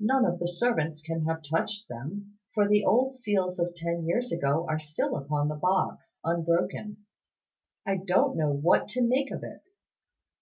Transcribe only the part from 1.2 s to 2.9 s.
have touched them, for the